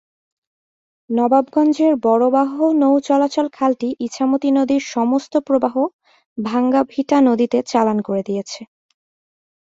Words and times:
নবাবগঞ্জের 1.09 1.93
বররাহ 2.03 2.53
নৌ 2.81 2.93
চলাচল 2.99 3.47
খালটি 3.53 3.89
ইছামতি 3.99 4.49
নদীর 4.51 4.83
সমস্ত 4.91 5.33
প্রবাহ 5.47 5.75
ভাঙ্গাভিটা 6.37 7.17
নদীতে 7.21 7.57
চালান 7.67 7.97
করে 8.01 8.21
দিয়েছে। 8.23 8.61